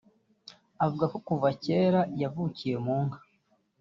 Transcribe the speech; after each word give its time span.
Avuga 0.83 1.05
ko 1.11 1.17
kuva 1.27 1.47
kera 1.63 2.01
yavukiye 2.21 2.75
mu 2.85 2.95
nka 3.05 3.19